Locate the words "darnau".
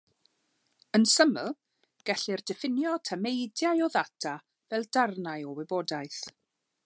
4.99-5.49